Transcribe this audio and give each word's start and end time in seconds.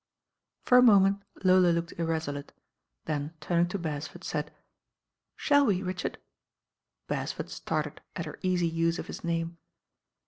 For 0.65 0.79
a 0.79 0.81
moment 0.81 1.21
Lola 1.43 1.67
looked 1.69 1.93
irresolute, 1.99 2.53
then 3.05 3.35
turn 3.39 3.59
ing 3.59 3.67
to 3.67 3.77
Beresford, 3.77 4.23
said— 4.23 4.51
"Shall 5.35 5.67
we, 5.67 5.83
Richard?" 5.83 6.17
Beresford 7.07 7.51
started 7.51 8.01
at 8.15 8.25
her 8.25 8.39
easy 8.41 8.67
use 8.67 8.97
of 8.97 9.05
his 9.05 9.23
name. 9.23 9.59